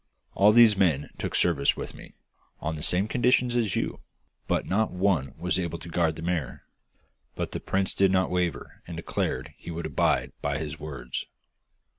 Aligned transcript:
all 0.33 0.51
those 0.51 0.75
men 0.75 1.07
took 1.19 1.35
service 1.35 1.77
with 1.77 1.93
me, 1.93 2.15
on 2.59 2.75
the 2.75 2.81
same 2.81 3.07
conditions 3.07 3.55
as 3.55 3.75
you, 3.75 3.99
but 4.47 4.65
not 4.65 4.89
one 4.89 5.35
was 5.37 5.59
able 5.59 5.77
to 5.77 5.89
guard 5.89 6.15
the 6.15 6.23
mare!' 6.23 6.63
But 7.35 7.51
the 7.51 7.59
prince 7.59 7.93
did 7.93 8.11
not 8.11 8.31
waver, 8.31 8.81
and 8.87 8.97
declared 8.97 9.53
he 9.57 9.69
would 9.69 9.85
abide 9.85 10.31
by 10.41 10.57
his 10.57 10.79
words. 10.79 11.27